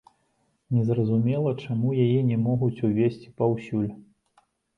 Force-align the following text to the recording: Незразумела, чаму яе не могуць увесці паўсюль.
Незразумела, 0.77 1.51
чаму 1.65 1.93
яе 2.07 2.19
не 2.31 2.37
могуць 2.47 2.83
увесці 2.89 3.35
паўсюль. 3.45 3.87